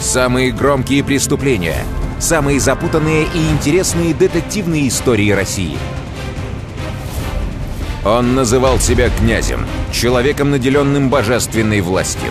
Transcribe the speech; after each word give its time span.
Самые 0.00 0.50
громкие 0.50 1.04
преступления, 1.04 1.84
самые 2.18 2.58
запутанные 2.58 3.24
и 3.24 3.50
интересные 3.50 4.14
детективные 4.14 4.88
истории 4.88 5.30
России. 5.30 5.76
Он 8.04 8.34
называл 8.34 8.78
себя 8.78 9.10
князем, 9.10 9.66
человеком, 9.92 10.50
наделенным 10.50 11.10
божественной 11.10 11.80
властью. 11.80 12.30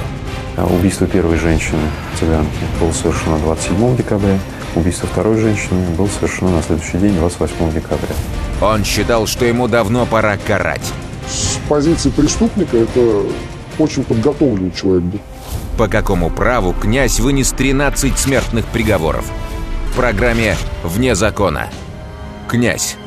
А 0.58 0.66
убийство 0.66 1.06
первой 1.06 1.38
женщины, 1.38 1.82
цыганки, 2.20 2.50
было 2.80 2.92
совершено 2.92 3.38
27 3.40 3.98
декабря. 3.98 4.40
Убийство 4.74 5.08
второй 5.08 5.38
женщины 5.38 5.86
было 5.98 6.08
совершено 6.08 6.52
на 6.52 6.64
следующий 6.64 6.98
день, 6.98 7.16
28 7.18 7.74
декабря. 7.74 8.16
Он 8.62 8.84
считал, 8.84 9.28
что 9.28 9.46
ему 9.46 9.68
давно 9.68 10.06
пора 10.06 10.38
карать. 10.38 10.94
Позиции 11.70 12.10
преступника 12.10 12.78
это 12.78 13.24
очень 13.80 14.04
подготовленный 14.04 14.72
человек 14.72 15.04
был. 15.04 15.20
По 15.78 15.88
какому 15.88 16.30
праву 16.30 16.74
князь 16.74 17.20
вынес 17.20 17.52
13 17.52 18.18
смертных 18.18 18.66
приговоров? 18.66 19.30
В 19.92 19.96
программе 19.96 20.56
«Вне 20.84 21.16
закона». 21.16 21.70
Князь. 22.48 22.98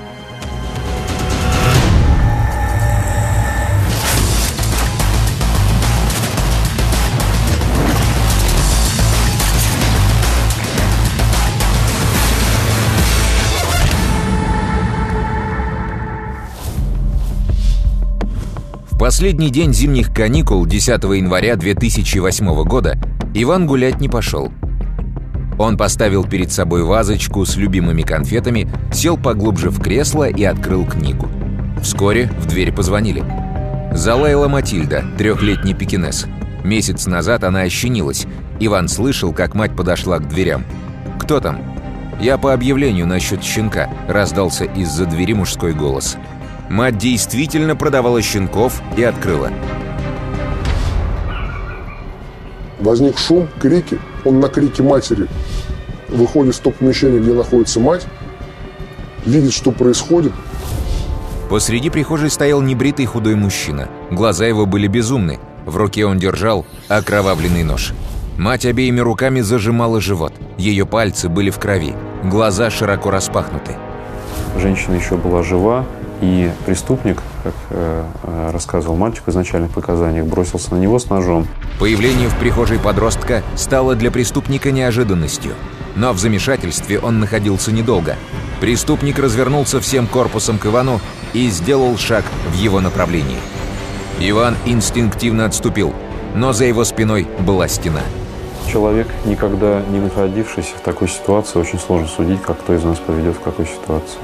Последний 19.08 19.48
день 19.48 19.72
зимних 19.72 20.12
каникул 20.12 20.66
10 20.66 21.02
января 21.02 21.56
2008 21.56 22.64
года 22.64 22.98
Иван 23.32 23.66
гулять 23.66 24.02
не 24.02 24.08
пошел. 24.10 24.52
Он 25.58 25.78
поставил 25.78 26.24
перед 26.24 26.52
собой 26.52 26.82
вазочку 26.82 27.46
с 27.46 27.56
любимыми 27.56 28.02
конфетами, 28.02 28.68
сел 28.92 29.16
поглубже 29.16 29.70
в 29.70 29.80
кресло 29.80 30.28
и 30.28 30.44
открыл 30.44 30.84
книгу. 30.84 31.26
Вскоре 31.82 32.30
в 32.38 32.48
дверь 32.48 32.70
позвонили. 32.70 33.24
Залаяла 33.94 34.46
Матильда, 34.46 35.02
трехлетний 35.16 35.72
пекинес. 35.72 36.26
Месяц 36.62 37.06
назад 37.06 37.44
она 37.44 37.62
ощенилась. 37.62 38.26
Иван 38.60 38.88
слышал, 38.88 39.32
как 39.32 39.54
мать 39.54 39.74
подошла 39.74 40.18
к 40.18 40.28
дверям. 40.28 40.66
«Кто 41.18 41.40
там?» 41.40 41.62
«Я 42.20 42.36
по 42.36 42.52
объявлению 42.52 43.06
насчет 43.06 43.42
щенка»,— 43.42 43.88
раздался 44.06 44.64
из-за 44.64 45.06
двери 45.06 45.32
мужской 45.32 45.72
голос. 45.72 46.18
Мать 46.68 46.98
действительно 46.98 47.76
продавала 47.76 48.20
щенков 48.20 48.82
и 48.96 49.02
открыла. 49.02 49.50
Возник 52.78 53.18
шум, 53.18 53.48
крики. 53.60 53.98
Он 54.24 54.40
на 54.40 54.48
крики 54.48 54.82
матери 54.82 55.26
выходит 56.08 56.54
в 56.54 56.60
то 56.60 56.70
помещение, 56.70 57.20
где 57.20 57.32
находится 57.32 57.80
мать, 57.80 58.06
видит, 59.24 59.52
что 59.52 59.72
происходит. 59.72 60.32
Посреди 61.50 61.90
прихожей 61.90 62.30
стоял 62.30 62.60
небритый 62.60 63.06
худой 63.06 63.34
мужчина. 63.34 63.88
Глаза 64.10 64.46
его 64.46 64.66
были 64.66 64.86
безумны. 64.86 65.38
В 65.64 65.76
руке 65.76 66.04
он 66.06 66.18
держал 66.18 66.66
окровавленный 66.88 67.64
нож. 67.64 67.92
Мать 68.36 68.66
обеими 68.66 69.00
руками 69.00 69.40
зажимала 69.40 70.00
живот. 70.00 70.32
Ее 70.58 70.86
пальцы 70.86 71.28
были 71.28 71.50
в 71.50 71.58
крови. 71.58 71.94
Глаза 72.24 72.70
широко 72.70 73.10
распахнуты. 73.10 73.76
Женщина 74.58 74.94
еще 74.94 75.16
была 75.16 75.42
жива, 75.42 75.84
и 76.20 76.50
преступник, 76.66 77.22
как 77.42 77.54
э, 77.70 78.04
э, 78.22 78.50
рассказывал 78.52 78.96
мальчик 78.96 79.24
в 79.26 79.30
изначальных 79.30 79.70
показаниях, 79.70 80.26
бросился 80.26 80.74
на 80.74 80.78
него 80.78 80.98
с 80.98 81.08
ножом. 81.08 81.46
Появление 81.78 82.28
в 82.28 82.38
прихожей 82.38 82.78
подростка 82.78 83.42
стало 83.54 83.94
для 83.94 84.10
преступника 84.10 84.70
неожиданностью. 84.70 85.52
Но 85.96 86.12
в 86.12 86.18
замешательстве 86.18 86.98
он 86.98 87.20
находился 87.20 87.72
недолго. 87.72 88.16
Преступник 88.60 89.18
развернулся 89.18 89.80
всем 89.80 90.06
корпусом 90.06 90.58
к 90.58 90.66
Ивану 90.66 91.00
и 91.32 91.48
сделал 91.50 91.96
шаг 91.96 92.24
в 92.52 92.54
его 92.54 92.80
направлении. 92.80 93.38
Иван 94.20 94.56
инстинктивно 94.66 95.44
отступил, 95.44 95.94
но 96.34 96.52
за 96.52 96.64
его 96.64 96.84
спиной 96.84 97.28
была 97.40 97.68
стена. 97.68 98.02
Человек, 98.70 99.06
никогда 99.24 99.82
не 99.90 99.98
находившийся 99.98 100.74
в 100.76 100.80
такой 100.80 101.08
ситуации, 101.08 101.58
очень 101.58 101.78
сложно 101.78 102.08
судить, 102.08 102.42
как 102.42 102.58
кто 102.58 102.74
из 102.74 102.82
нас 102.82 102.98
поведет 102.98 103.36
в 103.36 103.40
какой 103.40 103.66
ситуации. 103.66 104.18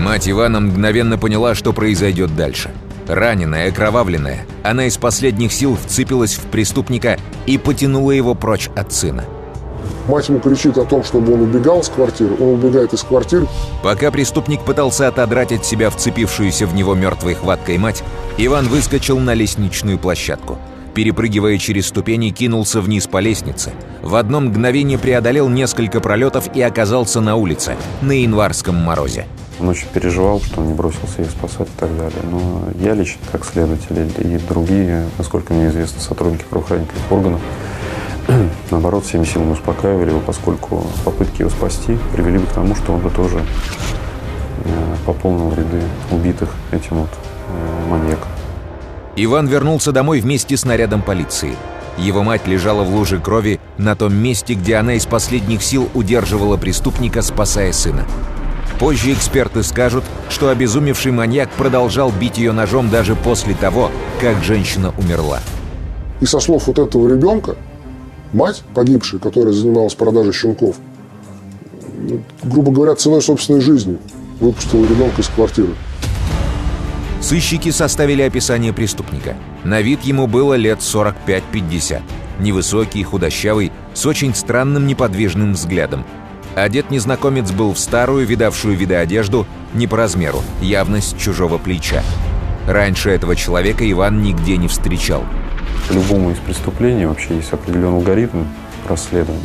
Мать 0.00 0.28
Ивана 0.30 0.60
мгновенно 0.60 1.18
поняла, 1.18 1.54
что 1.54 1.74
произойдет 1.74 2.34
дальше. 2.34 2.70
Раненая, 3.06 3.68
окровавленная, 3.68 4.46
она 4.62 4.86
из 4.86 4.96
последних 4.96 5.52
сил 5.52 5.76
вцепилась 5.76 6.36
в 6.36 6.44
преступника 6.46 7.18
и 7.46 7.58
потянула 7.58 8.12
его 8.12 8.34
прочь 8.34 8.70
от 8.74 8.92
сына. 8.92 9.24
Мать 10.08 10.28
ему 10.28 10.40
кричит 10.40 10.78
о 10.78 10.86
том, 10.86 11.04
чтобы 11.04 11.34
он 11.34 11.42
убегал 11.42 11.82
с 11.82 11.88
квартиры. 11.90 12.34
Он 12.40 12.54
убегает 12.54 12.94
из 12.94 13.02
квартиры. 13.02 13.46
Пока 13.82 14.10
преступник 14.10 14.62
пытался 14.62 15.06
отодрать 15.06 15.52
от 15.52 15.66
себя 15.66 15.90
вцепившуюся 15.90 16.66
в 16.66 16.74
него 16.74 16.94
мертвой 16.94 17.34
хваткой 17.34 17.76
мать, 17.76 18.02
Иван 18.38 18.68
выскочил 18.68 19.18
на 19.18 19.34
лестничную 19.34 19.98
площадку. 19.98 20.58
Перепрыгивая 20.94 21.56
через 21.58 21.86
ступени, 21.86 22.30
кинулся 22.30 22.80
вниз 22.80 23.06
по 23.06 23.18
лестнице. 23.18 23.72
В 24.02 24.16
одно 24.16 24.40
мгновение 24.40 24.98
преодолел 24.98 25.48
несколько 25.48 26.00
пролетов 26.00 26.54
и 26.54 26.62
оказался 26.62 27.20
на 27.20 27.36
улице, 27.36 27.76
на 28.02 28.12
январском 28.12 28.74
морозе. 28.74 29.26
Он 29.60 29.68
очень 29.68 29.88
переживал, 29.88 30.40
что 30.40 30.60
он 30.60 30.68
не 30.68 30.74
бросился 30.74 31.22
их 31.22 31.30
спасать 31.30 31.68
и 31.68 31.78
так 31.78 31.96
далее. 31.96 32.22
Но 32.30 32.64
я 32.80 32.94
лично, 32.94 33.20
как 33.30 33.44
следователь, 33.44 34.10
и 34.18 34.38
другие, 34.48 35.04
насколько 35.18 35.52
мне 35.52 35.68
известно, 35.68 36.00
сотрудники 36.00 36.44
правоохранительных 36.48 37.12
органов, 37.12 37.40
наоборот, 38.70 39.04
всеми 39.04 39.24
силами 39.24 39.52
успокаивали 39.52 40.10
его, 40.10 40.20
поскольку 40.20 40.86
попытки 41.04 41.42
его 41.42 41.50
спасти 41.50 41.98
привели 42.12 42.38
бы 42.38 42.46
к 42.46 42.52
тому, 42.52 42.74
что 42.74 42.92
он 42.92 43.00
бы 43.00 43.10
тоже 43.10 43.40
э, 44.64 44.96
пополнил 45.04 45.50
ряды 45.52 45.82
убитых 46.10 46.54
этим 46.72 46.96
вот 46.96 47.10
э, 47.10 47.90
маньяком. 47.90 48.28
Иван 49.16 49.46
вернулся 49.48 49.92
домой 49.92 50.20
вместе 50.20 50.56
с 50.56 50.64
нарядом 50.64 51.02
полиции. 51.02 51.56
Его 51.98 52.22
мать 52.22 52.46
лежала 52.46 52.84
в 52.84 52.94
луже 52.94 53.18
крови 53.18 53.60
на 53.76 53.96
том 53.96 54.14
месте, 54.14 54.54
где 54.54 54.76
она 54.76 54.94
из 54.94 55.06
последних 55.06 55.62
сил 55.62 55.88
удерживала 55.94 56.56
преступника, 56.56 57.20
спасая 57.20 57.72
сына. 57.72 58.06
Позже 58.78 59.12
эксперты 59.12 59.62
скажут, 59.62 60.04
что 60.30 60.48
обезумевший 60.48 61.12
маньяк 61.12 61.50
продолжал 61.50 62.10
бить 62.10 62.38
ее 62.38 62.52
ножом 62.52 62.88
даже 62.88 63.14
после 63.14 63.54
того, 63.54 63.90
как 64.20 64.42
женщина 64.42 64.94
умерла. 64.96 65.40
И 66.20 66.26
со 66.26 66.40
слов 66.40 66.66
вот 66.66 66.78
этого 66.78 67.08
ребенка, 67.08 67.56
мать 68.32 68.62
погибшая, 68.74 69.20
которая 69.20 69.52
занималась 69.52 69.94
продажей 69.94 70.32
щенков, 70.32 70.76
ну, 71.98 72.22
грубо 72.42 72.72
говоря, 72.72 72.94
ценой 72.94 73.20
собственной 73.20 73.60
жизни 73.60 73.98
выпустила 74.40 74.84
ребенка 74.86 75.20
из 75.20 75.28
квартиры. 75.28 75.74
Сыщики 77.20 77.70
составили 77.70 78.22
описание 78.22 78.72
преступника. 78.72 79.36
На 79.64 79.82
вид 79.82 80.02
ему 80.02 80.26
было 80.26 80.54
лет 80.54 80.78
45-50. 80.80 82.00
Невысокий, 82.38 83.02
худощавый, 83.02 83.70
с 83.92 84.06
очень 84.06 84.34
странным 84.34 84.86
неподвижным 84.86 85.52
взглядом– 85.52 86.04
Одет 86.56 86.90
незнакомец 86.90 87.52
был 87.52 87.72
в 87.72 87.78
старую, 87.78 88.26
видавшую 88.26 88.76
виды 88.76 88.96
одежду, 88.96 89.46
не 89.72 89.86
по 89.86 89.96
размеру, 89.96 90.42
явно 90.60 91.00
с 91.00 91.14
чужого 91.14 91.58
плеча. 91.58 92.02
Раньше 92.66 93.10
этого 93.10 93.36
человека 93.36 93.88
Иван 93.90 94.22
нигде 94.22 94.56
не 94.56 94.66
встречал. 94.66 95.24
Любому 95.90 96.32
из 96.32 96.38
преступлений 96.38 97.06
вообще 97.06 97.36
есть 97.36 97.52
определенный 97.52 97.96
алгоритм 97.96 98.44
расследования. 98.88 99.40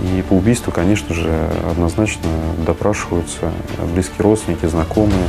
И 0.00 0.22
по 0.22 0.32
убийству, 0.32 0.72
конечно 0.72 1.14
же, 1.14 1.50
однозначно 1.70 2.30
допрашиваются 2.66 3.52
близкие 3.92 4.20
родственники, 4.20 4.64
знакомые. 4.64 5.28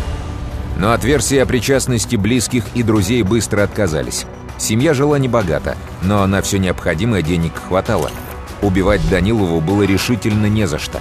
Но 0.81 0.91
от 0.91 1.05
о 1.05 1.45
причастности 1.45 2.17
близких 2.17 2.65
и 2.73 2.83
друзей 2.83 3.21
быстро 3.23 3.63
отказались. 3.63 4.25
Семья 4.57 4.93
жила 4.93 5.17
небогато, 5.17 5.77
но 6.01 6.27
на 6.27 6.41
все 6.41 6.57
необходимое 6.59 7.21
денег 7.21 7.53
хватало– 7.55 8.11
Убивать 8.61 9.01
Данилову 9.09 9.59
было 9.59 9.83
решительно 9.83 10.45
не 10.45 10.67
за 10.67 10.77
что. 10.77 10.99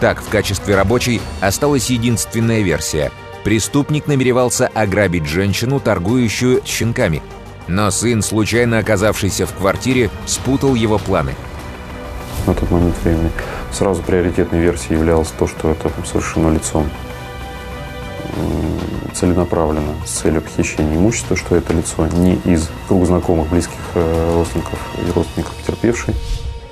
Так, 0.00 0.22
в 0.22 0.28
качестве 0.28 0.74
рабочей 0.74 1.20
осталась 1.40 1.90
единственная 1.90 2.62
версия. 2.62 3.12
Преступник 3.44 4.06
намеревался 4.06 4.68
ограбить 4.68 5.26
женщину, 5.26 5.80
торгующую 5.80 6.62
щенками. 6.64 7.22
Но 7.68 7.90
сын, 7.90 8.22
случайно 8.22 8.78
оказавшийся 8.78 9.46
в 9.46 9.54
квартире, 9.54 10.10
спутал 10.26 10.74
его 10.74 10.98
планы. 10.98 11.34
На 12.46 12.54
тот 12.54 12.70
момент 12.70 12.94
времени 13.02 13.30
сразу 13.72 14.02
приоритетной 14.02 14.60
версией 14.60 14.98
являлось 14.98 15.32
то, 15.38 15.46
что 15.46 15.70
это 15.70 15.90
совершено 16.06 16.52
лицом 16.52 16.88
целенаправленно 19.14 19.94
с 20.04 20.10
целью 20.10 20.42
похищения 20.42 20.96
имущества, 20.96 21.36
что 21.36 21.56
это 21.56 21.72
лицо 21.72 22.06
не 22.06 22.34
из 22.44 22.68
круга 22.88 23.06
знакомых, 23.06 23.48
близких 23.48 23.78
э, 23.94 24.32
родственников 24.34 24.78
и 25.06 25.10
родственников 25.12 25.54
потерпевшей, 25.54 26.14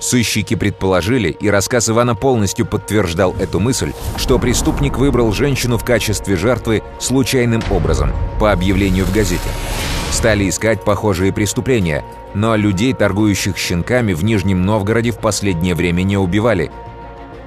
Сыщики 0.02 0.56
предположили, 0.56 1.28
и 1.28 1.48
рассказ 1.48 1.88
Ивана 1.88 2.16
полностью 2.16 2.66
подтверждал 2.66 3.36
эту 3.38 3.60
мысль, 3.60 3.92
что 4.16 4.40
преступник 4.40 4.98
выбрал 4.98 5.32
женщину 5.32 5.78
в 5.78 5.84
качестве 5.84 6.34
жертвы 6.34 6.82
случайным 6.98 7.62
образом, 7.70 8.10
по 8.40 8.50
объявлению 8.50 9.04
в 9.04 9.12
газете. 9.14 9.48
Стали 10.10 10.48
искать 10.48 10.84
похожие 10.84 11.32
преступления, 11.32 12.04
но 12.34 12.56
людей, 12.56 12.92
торгующих 12.92 13.56
щенками, 13.56 14.12
в 14.12 14.24
Нижнем 14.24 14.62
Новгороде 14.62 15.12
в 15.12 15.18
последнее 15.18 15.76
время 15.76 16.02
не 16.02 16.16
убивали. 16.16 16.72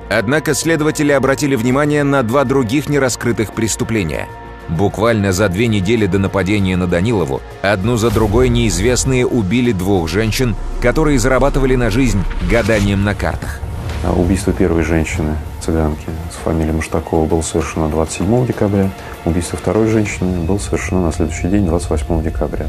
Однако 0.10 0.54
следователи 0.54 1.12
обратили 1.12 1.56
внимание 1.56 2.04
на 2.04 2.24
два 2.24 2.44
других 2.44 2.90
нераскрытых 2.90 3.54
преступления. 3.54 4.28
Буквально 4.69 5.31
за 5.31 5.48
две 5.50 5.68
недели 5.68 6.07
до 6.07 6.18
нападения 6.18 6.75
на 6.75 6.88
Данилову 6.88 7.42
одну 7.62 7.98
за 7.98 8.10
другой 8.10 8.50
неизвестные 8.50 9.25
убили 9.25 9.72
двух 9.72 10.07
женщин, 10.07 10.56
которые 10.81 11.19
зарабатывали 11.19 11.75
на 11.75 11.92
жизнь 11.92 12.24
гаданием 12.50 13.04
на 13.04 13.13
картах. 13.13 13.60
А 14.04 14.13
убийство 14.13 14.54
первой 14.54 14.84
женщины, 14.84 15.36
цыганки, 15.62 16.08
с 16.31 16.44
фамилией 16.44 16.74
Маштакова 16.74 17.25
было 17.25 17.42
совершено 17.42 17.90
27 17.90 18.48
декабря. 18.48 18.92
Убийство 19.24 19.58
второй 19.58 19.88
женщины 19.88 20.42
было 20.42 20.58
совершено 20.58 21.01
на 21.01 21.12
следующий 21.12 21.48
день, 21.48 21.66
28 21.66 22.24
декабря. 22.24 22.68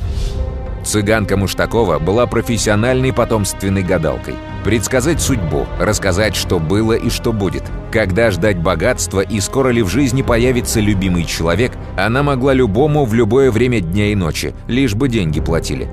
Цыганка 0.87 1.37
Муштакова 1.37 1.99
была 1.99 2.29
профессиональной 2.29 3.13
потомственной 3.13 3.83
гадалкой. 3.83 4.35
Предсказать 4.65 5.21
судьбу, 5.21 5.67
рассказать, 5.81 6.37
что 6.37 6.61
было 6.61 6.93
и 6.93 7.11
что 7.11 7.33
будет, 7.33 7.65
когда 7.91 8.31
ждать 8.31 8.59
богатства 8.59 9.21
и 9.21 9.41
скоро 9.41 9.71
ли 9.71 9.83
в 9.83 9.89
жизни 9.89 10.23
появится 10.23 10.79
любимый 10.79 11.25
человек, 11.25 11.73
она 11.99 12.23
могла 12.23 12.53
любому 12.53 13.05
в 13.05 13.15
любое 13.15 13.51
время 13.51 13.81
дня 13.81 14.13
и 14.13 14.15
ночи, 14.15 14.55
лишь 14.69 14.95
бы 14.95 15.09
деньги 15.09 15.41
платили. 15.41 15.89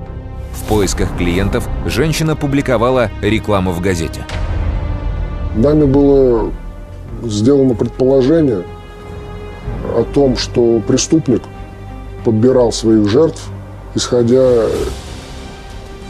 В 0.52 0.68
поисках 0.68 1.08
клиентов 1.18 1.68
женщина 1.86 2.36
публиковала 2.36 3.10
рекламу 3.20 3.72
в 3.72 3.80
газете. 3.80 4.24
Нами 5.56 5.86
было 5.86 6.52
сделано 7.24 7.74
предположение 7.74 8.62
о 9.96 10.04
том, 10.04 10.36
что 10.36 10.80
преступник 10.86 11.42
подбирал 12.24 12.70
своих 12.70 13.08
жертв 13.08 13.50
исходя 13.94 14.66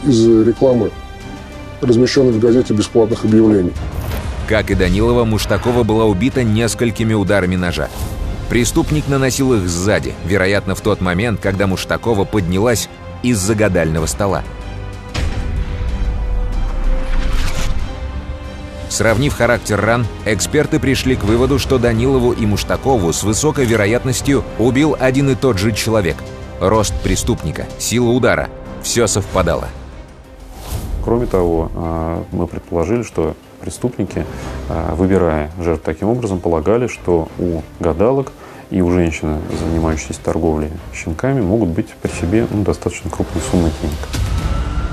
из 0.03 0.27
рекламы, 0.45 0.91
размещенной 1.81 2.31
в 2.31 2.39
газете 2.39 2.73
бесплатных 2.73 3.25
объявлений. 3.25 3.73
Как 4.47 4.69
и 4.69 4.75
Данилова, 4.75 5.25
Муштакова 5.25 5.83
была 5.83 6.05
убита 6.05 6.43
несколькими 6.43 7.13
ударами 7.13 7.55
ножа. 7.55 7.89
Преступник 8.49 9.07
наносил 9.07 9.53
их 9.55 9.67
сзади, 9.67 10.13
вероятно, 10.25 10.75
в 10.75 10.81
тот 10.81 11.01
момент, 11.01 11.39
когда 11.41 11.65
Муштакова 11.65 12.25
поднялась 12.25 12.89
из-за 13.23 13.55
гадального 13.55 14.05
стола. 14.05 14.43
Сравнив 18.87 19.33
характер 19.33 19.81
ран, 19.81 20.05
эксперты 20.25 20.79
пришли 20.79 21.15
к 21.15 21.23
выводу, 21.23 21.59
что 21.59 21.79
Данилову 21.79 22.31
и 22.31 22.45
Муштакову 22.45 23.11
с 23.11 23.23
высокой 23.23 23.65
вероятностью 23.65 24.43
убил 24.59 24.95
один 24.97 25.31
и 25.31 25.35
тот 25.35 25.57
же 25.57 25.71
человек– 25.71 26.17
рост 26.59 26.93
преступника, 27.03 27.65
сила 27.79 28.09
удара– 28.09 28.49
все 28.85 29.07
совпадало. 29.07 29.67
Кроме 31.03 31.25
того, 31.25 31.71
а, 31.75 32.23
мы 32.31 32.47
предположили, 32.47 33.03
что 33.03 33.35
преступники, 33.59 34.25
а, 34.69 34.95
выбирая 34.95 35.51
жертв 35.59 35.83
таким 35.83 36.09
образом, 36.09 36.39
полагали, 36.39 36.87
что 36.87 37.27
у 37.39 37.61
гадалок 37.79 38.31
и 38.69 38.81
у 38.81 38.91
женщины, 38.91 39.39
занимающейся 39.59 40.19
торговлей 40.23 40.69
щенками, 40.93 41.41
могут 41.41 41.69
быть 41.69 41.89
при 42.01 42.11
себе 42.11 42.47
ну, 42.49 42.63
достаточно 42.63 43.09
крупные 43.09 43.41
суммы 43.51 43.71
денег. 43.81 43.97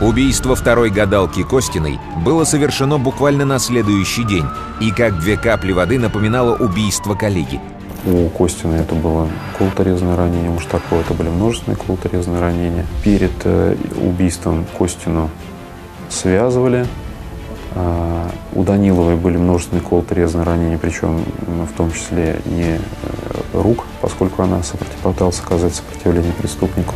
Убийство 0.00 0.56
второй 0.56 0.90
гадалки 0.90 1.42
Костиной 1.44 2.00
было 2.24 2.44
совершено 2.44 2.98
буквально 2.98 3.44
на 3.44 3.58
следующий 3.58 4.24
день 4.24 4.46
и 4.80 4.90
как 4.90 5.20
две 5.20 5.36
капли 5.36 5.72
воды 5.72 5.98
напоминало 5.98 6.56
убийство 6.56 7.14
коллеги– 7.14 7.60
у 8.04 8.28
Костина 8.30 8.74
это 8.74 8.94
было 8.94 9.28
колоторезное 9.56 10.16
ранение, 10.16 10.50
у 10.50 10.54
Муштакова 10.54 11.00
это 11.00 11.14
были 11.14 11.28
множественные 11.28 11.76
колоторезные 11.76 12.40
ранения. 12.40 12.86
Перед 13.04 13.32
э, 13.44 13.76
убийством 14.00 14.66
Костину 14.76 15.30
связывали. 16.08 16.86
А, 17.74 18.28
у 18.54 18.64
Даниловой 18.64 19.16
были 19.16 19.36
множественные 19.36 19.82
колоторезные 19.82 20.44
ранения, 20.44 20.78
причем 20.78 21.24
в 21.46 21.76
том 21.76 21.92
числе 21.92 22.40
и 22.46 22.78
э, 22.78 22.78
рук, 23.54 23.84
поскольку 24.00 24.42
она 24.42 24.60
пыталась 25.02 25.40
оказать 25.40 25.74
сопротивление 25.74 26.32
преступнику. 26.32 26.94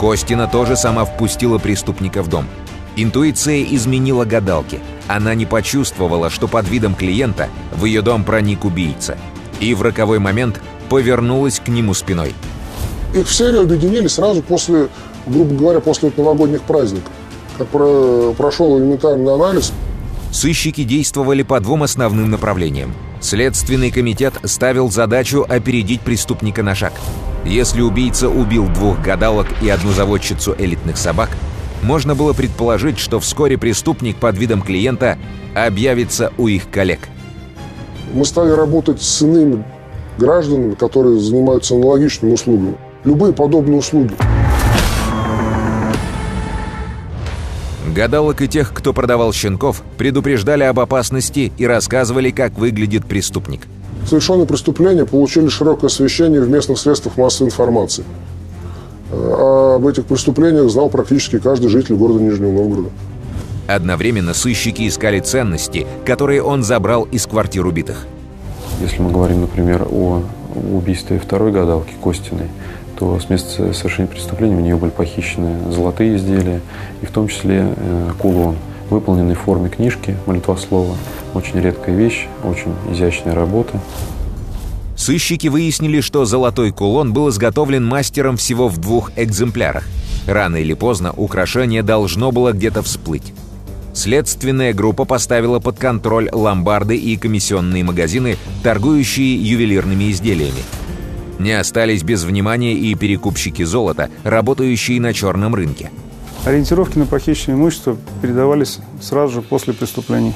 Костина 0.00 0.46
тоже 0.46 0.76
сама 0.76 1.04
впустила 1.04 1.58
преступника 1.58 2.22
в 2.22 2.28
дом. 2.28 2.46
Интуиция 2.96 3.62
изменила 3.62 4.24
гадалке. 4.24 4.80
Она 5.06 5.34
не 5.34 5.46
почувствовала, 5.46 6.30
что 6.30 6.48
под 6.48 6.68
видом 6.68 6.94
клиента 6.94 7.48
в 7.72 7.84
ее 7.84 8.02
дом 8.02 8.24
проник 8.24 8.64
убийца– 8.64 9.18
и 9.60 9.74
в 9.74 9.82
роковой 9.82 10.18
момент 10.18 10.60
повернулась 10.88 11.60
к 11.60 11.68
нему 11.68 11.94
спиной. 11.94 12.34
Их 13.14 13.26
в 13.26 13.34
серию 13.34 13.62
объединили 13.62 14.06
сразу 14.06 14.42
после, 14.42 14.88
грубо 15.26 15.54
говоря, 15.54 15.80
после 15.80 16.12
новогодних 16.16 16.62
праздников. 16.62 17.10
Как 17.56 17.66
про, 17.68 18.34
прошел 18.36 18.78
элементарный 18.78 19.34
анализ. 19.34 19.72
Сыщики 20.30 20.84
действовали 20.84 21.42
по 21.42 21.58
двум 21.60 21.82
основным 21.82 22.30
направлениям. 22.30 22.94
Следственный 23.20 23.90
комитет 23.90 24.34
ставил 24.44 24.90
задачу 24.90 25.44
опередить 25.48 26.02
преступника 26.02 26.62
на 26.62 26.74
шаг. 26.74 26.92
Если 27.44 27.80
убийца 27.80 28.28
убил 28.28 28.66
двух 28.68 29.00
гадалок 29.00 29.46
и 29.62 29.68
одну 29.68 29.92
заводчицу 29.92 30.54
элитных 30.58 30.98
собак, 30.98 31.30
можно 31.82 32.14
было 32.14 32.32
предположить, 32.32 32.98
что 32.98 33.18
вскоре 33.18 33.56
преступник 33.56 34.16
под 34.16 34.36
видом 34.36 34.62
клиента 34.62 35.18
объявится 35.54 36.32
у 36.36 36.46
их 36.46 36.70
коллег– 36.70 37.00
мы 38.12 38.24
стали 38.24 38.50
работать 38.50 39.02
с 39.02 39.22
иными 39.22 39.64
гражданами, 40.18 40.74
которые 40.74 41.20
занимаются 41.20 41.74
аналогичными 41.74 42.32
услугами. 42.32 42.76
Любые 43.04 43.32
подобные 43.32 43.78
услуги. 43.78 44.14
Гадалок 47.94 48.42
и 48.42 48.48
тех, 48.48 48.72
кто 48.72 48.92
продавал 48.92 49.32
щенков, 49.32 49.82
предупреждали 49.96 50.62
об 50.62 50.78
опасности 50.78 51.52
и 51.56 51.66
рассказывали, 51.66 52.30
как 52.30 52.58
выглядит 52.58 53.06
преступник. 53.06 53.62
Совершенные 54.06 54.46
преступления 54.46 55.04
получили 55.04 55.48
широкое 55.48 55.88
освещение 55.88 56.40
в 56.40 56.48
местных 56.48 56.78
средствах 56.78 57.16
массовой 57.16 57.48
информации. 57.48 58.04
А 59.10 59.76
об 59.76 59.86
этих 59.86 60.04
преступлениях 60.04 60.70
знал 60.70 60.90
практически 60.90 61.38
каждый 61.38 61.68
житель 61.68 61.96
города 61.96 62.20
Нижнего 62.20 62.52
Новгорода. 62.52 62.90
Одновременно 63.68 64.32
сыщики 64.32 64.88
искали 64.88 65.20
ценности, 65.20 65.86
которые 66.06 66.42
он 66.42 66.62
забрал 66.62 67.04
из 67.04 67.26
квартир 67.26 67.66
убитых. 67.66 68.06
Если 68.80 69.02
мы 69.02 69.12
говорим, 69.12 69.42
например, 69.42 69.86
о 69.90 70.22
убийстве 70.72 71.18
второй 71.18 71.52
гадалки 71.52 71.92
Костиной, 72.02 72.48
то 72.98 73.20
с 73.20 73.28
места 73.28 73.74
совершения 73.74 74.08
преступления 74.08 74.56
у 74.56 74.60
нее 74.60 74.76
были 74.76 74.90
похищены 74.90 75.70
золотые 75.70 76.16
изделия, 76.16 76.62
и 77.02 77.06
в 77.06 77.10
том 77.10 77.28
числе 77.28 77.66
э, 77.76 78.10
кулон, 78.18 78.56
выполненный 78.88 79.34
в 79.34 79.40
форме 79.40 79.68
книжки, 79.68 80.16
молитвослова. 80.24 80.96
Очень 81.34 81.60
редкая 81.60 81.94
вещь, 81.94 82.26
очень 82.44 82.74
изящная 82.90 83.34
работа. 83.34 83.78
Сыщики 84.96 85.48
выяснили, 85.48 86.00
что 86.00 86.24
золотой 86.24 86.72
кулон 86.72 87.12
был 87.12 87.28
изготовлен 87.28 87.84
мастером 87.84 88.38
всего 88.38 88.68
в 88.68 88.78
двух 88.78 89.12
экземплярах. 89.14 89.84
Рано 90.26 90.56
или 90.56 90.72
поздно 90.72 91.12
украшение 91.12 91.82
должно 91.82 92.32
было 92.32 92.52
где-то 92.52 92.82
всплыть. 92.82 93.34
Следственная 93.98 94.72
группа 94.72 95.04
поставила 95.04 95.58
под 95.58 95.76
контроль 95.80 96.28
ломбарды 96.30 96.96
и 96.96 97.16
комиссионные 97.16 97.82
магазины, 97.82 98.36
торгующие 98.62 99.34
ювелирными 99.34 100.12
изделиями. 100.12 100.62
Не 101.40 101.58
остались 101.58 102.04
без 102.04 102.22
внимания 102.22 102.74
и 102.74 102.94
перекупщики 102.94 103.64
золота, 103.64 104.08
работающие 104.22 105.00
на 105.00 105.12
черном 105.12 105.56
рынке. 105.56 105.90
Ориентировки 106.44 106.96
на 106.96 107.06
похищенное 107.06 107.58
имущество 107.58 107.96
передавались 108.22 108.78
сразу 109.00 109.34
же 109.34 109.42
после 109.42 109.74
преступлений. 109.74 110.32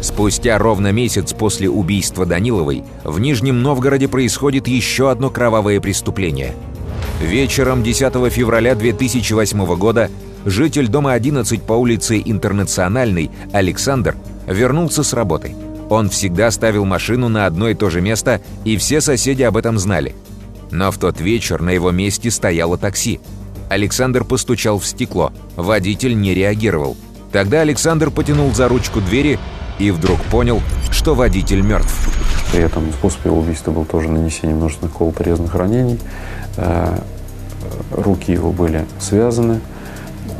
Спустя 0.00 0.58
ровно 0.58 0.90
месяц 0.90 1.32
после 1.32 1.70
убийства 1.70 2.26
Даниловой 2.26 2.82
в 3.04 3.20
Нижнем 3.20 3.62
Новгороде 3.62 4.08
происходит 4.08 4.66
еще 4.66 5.12
одно 5.12 5.30
кровавое 5.30 5.80
преступление. 5.80 6.56
Вечером 7.22 7.84
10 7.84 8.32
февраля 8.32 8.74
2008 8.74 9.76
года 9.76 10.10
житель 10.46 10.86
дома 10.86 11.12
11 11.12 11.62
по 11.62 11.74
улице 11.74 12.22
Интернациональной 12.24 13.30
Александр 13.52 14.16
вернулся 14.46 15.02
с 15.02 15.12
работы. 15.12 15.54
Он 15.90 16.08
всегда 16.08 16.50
ставил 16.50 16.84
машину 16.84 17.28
на 17.28 17.46
одно 17.46 17.68
и 17.68 17.74
то 17.74 17.90
же 17.90 18.00
место, 18.00 18.40
и 18.64 18.76
все 18.76 19.00
соседи 19.00 19.42
об 19.42 19.56
этом 19.56 19.78
знали. 19.78 20.14
Но 20.70 20.90
в 20.90 20.98
тот 20.98 21.20
вечер 21.20 21.60
на 21.60 21.70
его 21.70 21.90
месте 21.90 22.30
стояло 22.30 22.78
такси. 22.78 23.20
Александр 23.68 24.24
постучал 24.24 24.78
в 24.78 24.86
стекло. 24.86 25.32
Водитель 25.56 26.18
не 26.18 26.32
реагировал. 26.32 26.96
Тогда 27.32 27.60
Александр 27.60 28.10
потянул 28.10 28.52
за 28.54 28.68
ручку 28.68 29.00
двери 29.00 29.38
и 29.80 29.90
вдруг 29.90 30.20
понял, 30.24 30.62
что 30.92 31.14
водитель 31.14 31.62
мертв. 31.62 31.92
При 32.52 32.62
этом 32.62 32.92
способ 32.92 33.24
его 33.26 33.38
убийства 33.38 33.72
был 33.72 33.84
тоже 33.84 34.08
нанесение 34.08 34.56
множественных 34.56 34.96
колоторезных 34.96 35.54
ранений. 35.54 35.98
Э, 36.56 36.98
руки 37.90 38.32
его 38.32 38.52
были 38.52 38.86
связаны. 39.00 39.60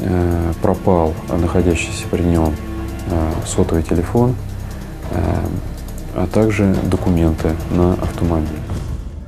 Э, 0.00 0.52
пропал 0.60 1.14
находящийся 1.30 2.04
при 2.10 2.22
нем 2.22 2.54
э, 3.10 3.32
сотовый 3.46 3.82
телефон, 3.82 4.34
э, 5.10 5.16
а 6.14 6.26
также 6.26 6.74
документы 6.84 7.52
на 7.70 7.94
автомобиль. 7.94 8.58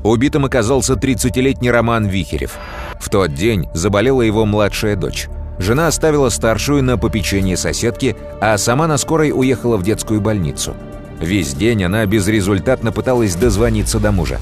Убитым 0.04 0.44
оказался 0.44 0.94
30-летний 0.94 1.70
Роман 1.70 2.06
Вихерев. 2.06 2.58
В 3.00 3.08
тот 3.08 3.32
день 3.34 3.66
заболела 3.72 4.20
его 4.20 4.44
младшая 4.44 4.94
дочь. 4.94 5.28
Жена 5.58 5.86
оставила 5.86 6.28
старшую 6.28 6.84
на 6.84 6.98
попечение 6.98 7.56
соседки, 7.56 8.14
а 8.40 8.56
сама 8.58 8.86
на 8.86 8.98
скорой 8.98 9.32
уехала 9.34 9.78
в 9.78 9.82
детскую 9.82 10.20
больницу. 10.20 10.74
Весь 11.18 11.54
день 11.54 11.82
она 11.82 12.04
безрезультатно 12.04 12.92
пыталась 12.92 13.34
дозвониться 13.34 13.98
до 13.98 14.12
мужа. 14.12 14.38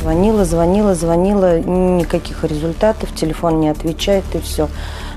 Звонила, 0.00 0.44
звонила, 0.44 0.94
звонила, 0.94 1.58
никаких 1.60 2.44
результатов, 2.44 3.12
телефон 3.14 3.60
не 3.60 3.68
отвечает 3.68 4.24
и 4.34 4.40
все. 4.40 4.68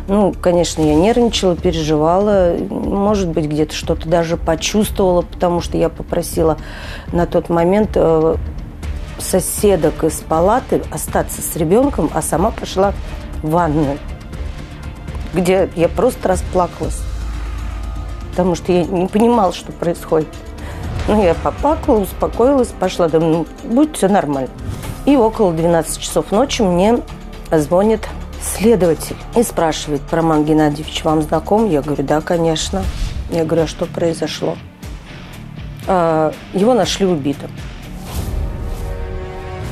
Ну, 0.08 0.34
конечно, 0.34 0.82
я 0.82 0.96
нервничала, 0.96 1.56
переживала, 1.56 2.56
может 2.70 3.30
быть, 3.30 3.46
где-то 3.46 3.76
что-то 3.76 4.10
даже 4.10 4.38
почувствовала, 4.38 5.22
потому 5.22 5.62
что 5.62 5.78
я 5.78 5.90
попросила 5.90 6.58
на 7.12 7.26
тот 7.26 7.50
момент 7.50 7.92
э, 7.96 8.36
соседок 9.20 10.04
из 10.04 10.16
палаты 10.22 10.82
остаться 10.92 11.42
с 11.42 11.56
ребенком, 11.56 12.10
а 12.14 12.22
сама 12.22 12.52
пошла 12.52 12.94
в 13.44 13.50
ванную, 13.50 13.98
где 15.34 15.70
я 15.76 15.90
просто 15.90 16.30
расплакалась, 16.30 17.00
потому 18.32 18.56
что 18.56 18.72
я 18.72 18.84
не 18.86 19.08
понимала, 19.08 19.54
что 19.54 19.72
происходит. 19.72 20.30
Ну, 21.08 21.24
я 21.24 21.34
поплакала, 21.34 22.00
успокоилась, 22.00 22.68
пошла, 22.68 23.08
думаю, 23.10 23.48
ну, 23.64 23.70
будет 23.72 23.98
все 23.98 24.08
нормально. 24.08 24.50
И 25.06 25.16
около 25.16 25.54
12 25.54 26.00
часов 26.00 26.32
ночи 26.32 26.62
мне 26.62 27.00
звонит 27.52 28.08
следователь 28.42 29.16
и 29.36 29.44
спрашивает, 29.44 30.02
Роман 30.12 30.46
Геннадьевич 30.46 31.04
вам 31.04 31.22
знаком? 31.22 31.70
Я 31.70 31.82
говорю, 31.82 32.04
да, 32.04 32.22
конечно. 32.22 32.84
Я 33.30 33.46
говорю, 33.46 33.64
а 33.64 33.68
что 33.68 33.86
произошло? 33.86 34.58
А, 35.88 36.34
его 36.54 36.74
нашли 36.74 37.06
убитым. 37.06 37.50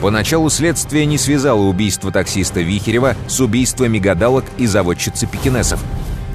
Поначалу 0.02 0.50
следствие 0.50 1.06
не 1.06 1.18
связало 1.18 1.62
убийство 1.62 2.12
таксиста 2.12 2.62
Вихерева 2.62 3.16
с 3.28 3.40
убийствами 3.40 3.98
гадалок 3.98 4.46
и 4.58 4.68
заводчицы 4.68 5.26
пекинесов. 5.26 5.84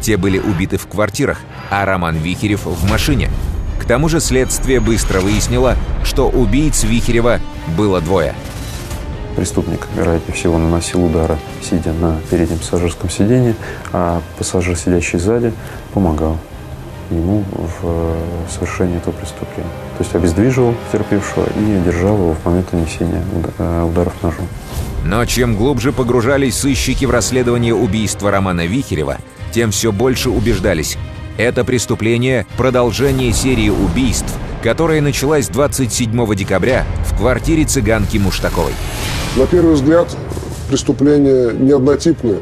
Те 0.01 0.17
были 0.17 0.39
убиты 0.39 0.79
в 0.79 0.89
квартирах, 0.89 1.39
а 1.71 1.85
Роман 1.85 2.17
Вихерев 2.17 2.65
в 2.65 2.91
машине. 2.91 3.31
К 3.81 3.85
тому 3.85 4.09
же 4.09 4.21
следствие 4.21 4.81
быстро 4.81 5.21
выяснило, 5.21 5.77
что 6.05 6.29
убийц 6.29 6.83
Вихерева 6.83 7.39
было 7.77 8.01
двое– 8.01 8.35
Преступник, 9.37 9.87
вероятнее 9.97 10.35
всего, 10.35 10.59
наносил 10.59 11.05
удары, 11.05 11.39
сидя 11.62 11.93
на 11.93 12.21
переднем 12.31 12.59
пассажирском 12.59 13.09
сиденье, 13.11 13.55
а 13.93 14.21
пассажир, 14.39 14.77
сидящий 14.77 15.19
сзади, 15.19 15.53
помогал 15.95 16.39
ему 17.11 17.45
в 17.53 17.81
э, 17.83 18.17
совершении 18.51 18.97
этого 18.97 19.15
преступления. 19.15 19.71
То 19.99 20.05
есть 20.05 20.15
обездвиживал 20.15 20.75
терпевшего 20.91 21.47
и 21.57 21.83
держал 21.85 22.17
его 22.17 22.35
в 22.35 22.45
момент 22.45 22.73
нанесения 22.73 23.23
э, 23.59 23.83
ударов 23.85 24.15
ножом. 24.23 24.47
Но 25.05 25.25
чем 25.25 25.57
глубже 25.57 25.93
погружались 25.93 26.59
сыщики 26.59 27.05
в 27.05 27.11
расследование 27.11 27.75
убийства 27.75 28.31
Романа 28.31 28.67
Вихерева, 28.67 29.19
тем 29.53 29.71
все 29.71 29.93
больше 29.93 30.31
убеждались. 30.31 30.97
Это 31.39 31.65
преступление– 31.65 32.47
продолжение 32.57 33.33
серии 33.33 33.71
убийств, 33.71 34.33
которая 34.62 35.00
началась 35.00 35.49
27 35.49 36.35
декабря 36.35 36.85
в 37.07 37.16
квартире 37.19 37.64
цыганки 37.64 38.16
Муштаковой. 38.19 38.73
На 39.37 39.47
первый 39.47 39.75
взгляд, 39.75 40.16
преступление 40.69 41.52
не 41.52 41.73
однотипное, 41.73 42.40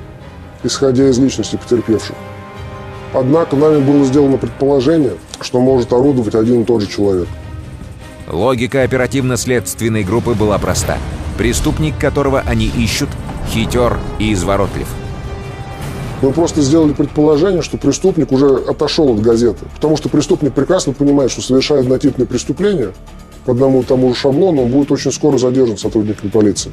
исходя 0.62 1.08
из 1.08 1.18
личности 1.18 1.56
потерпевших. 1.56 2.16
Однако 3.12 3.56
нами 3.56 3.80
было 3.80 4.04
сделано 4.04 4.36
предположение, 4.36 5.14
что 5.40 5.60
может 5.60 5.92
орудовать 5.92 6.34
один 6.34 6.62
и 6.62 6.64
тот 6.64 6.82
же 6.82 6.86
человек. 6.86 7.28
Логика 8.28 8.82
оперативно-следственной 8.82 10.04
группы 10.04 10.34
была 10.34 10.58
проста. 10.58 10.98
Преступник, 11.36 11.98
которого 11.98 12.40
они 12.40 12.66
ищут, 12.66 13.08
хитер 13.48 13.98
и 14.18 14.32
изворотлив. 14.32 14.86
Мы 16.22 16.32
просто 16.32 16.60
сделали 16.60 16.92
предположение, 16.92 17.62
что 17.62 17.78
преступник 17.78 18.30
уже 18.30 18.56
отошел 18.56 19.14
от 19.14 19.20
газеты. 19.20 19.64
Потому 19.74 19.96
что 19.96 20.08
преступник 20.08 20.52
прекрасно 20.52 20.92
понимает, 20.92 21.30
что 21.30 21.40
совершая 21.40 21.80
однотипное 21.80 22.26
преступление, 22.26 22.92
по 23.46 23.52
одному 23.52 23.80
и 23.80 23.84
тому 23.84 24.12
же 24.12 24.20
шаблону, 24.20 24.62
он 24.62 24.70
будет 24.70 24.92
очень 24.92 25.12
скоро 25.12 25.38
задержан 25.38 25.78
сотрудниками 25.78 26.30
полиции. 26.30 26.72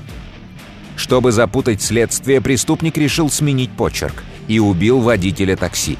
Чтобы 0.97 1.31
запутать 1.31 1.81
следствие, 1.81 2.41
преступник 2.41 2.97
решил 2.97 3.29
сменить 3.29 3.71
почерк 3.71 4.23
и 4.47 4.59
убил 4.59 4.99
водителя 4.99 5.55
такси. 5.55 5.97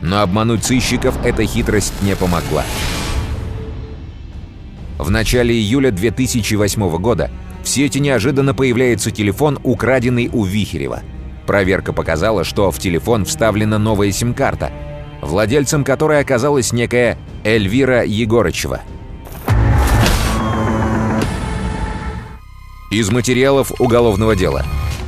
Но 0.00 0.22
обмануть 0.22 0.64
сыщиков 0.64 1.14
эта 1.24 1.44
хитрость 1.44 1.92
не 2.02 2.16
помогла. 2.16 2.64
В 4.98 5.10
начале 5.10 5.54
июля 5.54 5.90
2008 5.90 6.96
года 6.98 7.30
в 7.62 7.68
сети 7.68 7.98
неожиданно 7.98 8.54
появляется 8.54 9.10
телефон, 9.10 9.58
украденный 9.62 10.30
у 10.32 10.44
Вихерева. 10.44 11.02
Проверка 11.46 11.92
показала, 11.92 12.44
что 12.44 12.70
в 12.70 12.78
телефон 12.78 13.24
вставлена 13.24 13.78
новая 13.78 14.10
сим-карта, 14.10 14.70
владельцем 15.22 15.84
которой 15.84 16.20
оказалась 16.20 16.72
некая 16.72 17.16
Эльвира 17.44 18.04
Егорычева– 18.04 18.80
Из 22.96 23.10
материалов 23.10 23.72
уголовного 23.80 24.36
дела. 24.36 24.64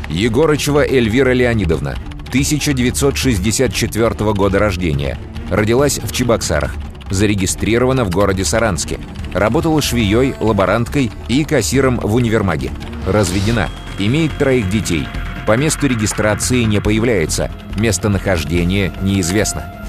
Егорычева 0.08 0.84
Эльвира 0.84 1.30
Леонидовна, 1.30 1.96
1964 2.26 4.32
года 4.32 4.58
рождения. 4.58 5.16
Родилась 5.48 6.00
в 6.02 6.10
Чебоксарах. 6.10 6.74
Зарегистрирована 7.08 8.04
в 8.04 8.10
городе 8.10 8.44
Саранске. 8.44 8.98
Работала 9.32 9.80
швеей, 9.80 10.34
лаборанткой 10.40 11.12
и 11.28 11.44
кассиром 11.44 12.00
в 12.00 12.16
универмаге. 12.16 12.72
Разведена. 13.06 13.68
Имеет 14.00 14.36
троих 14.36 14.68
детей. 14.68 15.06
По 15.48 15.56
месту 15.56 15.86
регистрации 15.86 16.64
не 16.64 16.78
появляется. 16.78 17.50
Местонахождение 17.74 18.92
неизвестно. 19.00 19.86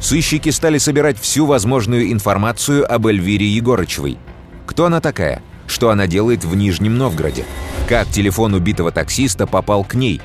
Сыщики 0.00 0.48
стали 0.48 0.78
собирать 0.78 1.20
всю 1.20 1.44
возможную 1.44 2.10
информацию 2.10 2.90
об 2.90 3.06
Эльвире 3.06 3.46
Егорычевой. 3.46 4.16
Кто 4.64 4.86
она 4.86 5.02
такая? 5.02 5.42
что 5.66 5.90
она 5.90 6.06
делает 6.06 6.44
в 6.44 6.56
Нижнем 6.56 6.96
Новгороде, 6.96 7.44
как 7.90 8.08
телефон 8.08 8.54
убитого 8.54 8.90
таксиста 8.90 9.46
попал 9.46 9.84
к 9.84 9.92
ней. 9.92 10.22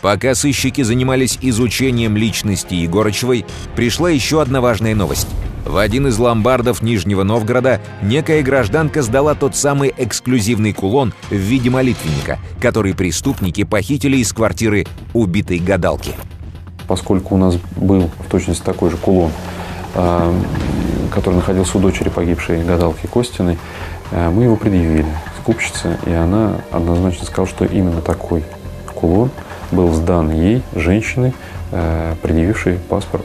Пока 0.00 0.36
сыщики 0.36 0.82
занимались 0.82 1.36
изучением 1.42 2.16
личности 2.16 2.74
Егорычевой, 2.74 3.44
пришла 3.74 4.08
еще 4.10 4.40
одна 4.40 4.60
важная 4.60 4.94
новость. 4.94 5.26
В 5.64 5.76
один 5.76 6.06
из 6.08 6.18
ломбардов 6.18 6.82
Нижнего 6.82 7.22
Новгорода 7.22 7.80
некая 8.02 8.42
гражданка 8.42 9.02
сдала 9.02 9.34
тот 9.34 9.56
самый 9.56 9.94
эксклюзивный 9.96 10.72
кулон 10.72 11.12
в 11.30 11.34
виде 11.34 11.70
молитвенника, 11.70 12.38
который 12.60 12.94
преступники 12.94 13.64
похитили 13.64 14.16
из 14.16 14.32
квартиры 14.32 14.86
убитой 15.14 15.58
гадалки. 15.58 16.14
Поскольку 16.88 17.36
у 17.36 17.38
нас 17.38 17.56
был 17.76 18.10
в 18.26 18.30
точности 18.30 18.64
такой 18.64 18.90
же 18.90 18.96
кулон, 18.96 19.30
а, 19.94 20.34
который 21.14 21.36
находился 21.36 21.78
у 21.78 21.80
дочери 21.80 22.08
погибшей 22.08 22.64
гадалки 22.64 23.06
Костиной, 23.06 23.58
Э, 24.12 24.28
мы 24.28 24.44
его 24.44 24.56
предъявили 24.56 25.06
скупщице, 25.40 25.98
и 26.06 26.12
она 26.12 26.56
однозначно 26.70 27.24
сказала, 27.24 27.48
что 27.48 27.64
именно 27.64 28.02
такой 28.02 28.44
кулон 28.94 29.30
был 29.70 29.92
сдан 29.92 30.30
ей, 30.30 30.62
женщиной, 30.74 31.32
э, 31.72 32.14
предъявившей 32.22 32.78
паспорт 32.88 33.24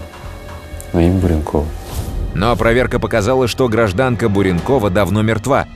на 0.94 1.06
имя 1.06 1.20
Буренкова. 1.20 1.65
Но 2.34 2.55
проверка 2.55 3.00
показала, 3.00 3.48
что 3.48 3.67
гражданка 3.67 4.29
Буренкова 4.29 4.89
давно 4.89 5.22
мертва. 5.22 5.67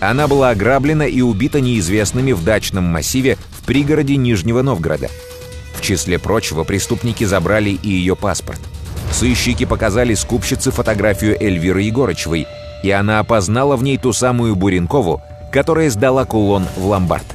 Она 0.00 0.28
была 0.28 0.50
ограблена 0.50 1.06
и 1.06 1.20
убита 1.20 1.60
неизвестными 1.60 2.32
в 2.32 2.44
дачном 2.44 2.84
массиве 2.84 3.36
в 3.50 3.64
пригороде 3.64 4.16
Нижнего 4.16 4.62
Новгорода. 4.62 5.08
В 5.74 5.82
числе 5.82 6.18
прочего, 6.18 6.64
преступники 6.64 7.24
забрали 7.24 7.70
и 7.70 7.88
ее 7.88 8.16
паспорт. 8.16 8.60
Сыщики 9.12 9.64
показали 9.64 10.14
скупщице 10.14 10.70
фотографию 10.70 11.36
Эльвиры 11.42 11.82
Егорычевой– 11.82 12.46
и 12.82 12.90
она 12.90 13.18
опознала 13.18 13.76
в 13.76 13.82
ней 13.82 13.98
ту 13.98 14.12
самую 14.12 14.56
Буренкову, 14.56 15.22
которая 15.52 15.90
сдала 15.90 16.24
кулон 16.24 16.66
в 16.76 16.86
ломбард. 16.86 17.26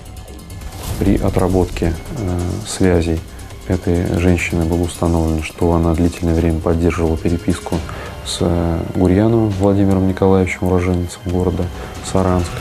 При 1.00 1.18
отработке 1.18 1.94
э, 2.18 2.40
связей 2.68 3.20
этой 3.68 4.20
женщины 4.20 4.66
было 4.66 4.84
установлено, 4.84 5.44
что 5.44 5.74
она 5.74 5.94
длительное 5.94 6.36
время 6.36 6.60
поддерживала 6.60 7.18
переписку 7.18 7.78
с 8.26 8.38
э, 8.42 8.80
Гурьяновым 8.96 9.50
Владимиром 9.50 10.08
Николаевичем, 10.08 10.68
уроженцем 10.68 11.22
города 11.26 11.66
Саранск. 12.04 12.52